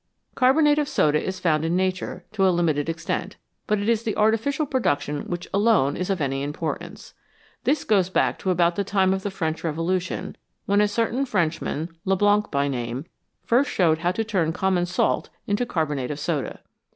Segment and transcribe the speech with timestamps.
[0.33, 3.35] Carbonate of soda is found in nature to a limited extent,
[3.67, 7.13] but it is the artificial production which alone is of any importance.
[7.65, 10.35] This goes back to about the time of the French Revolution,
[10.65, 13.05] when a certain French man, Leblanc by name,
[13.45, 16.61] first showed how to turn common salt into carbonate of soda.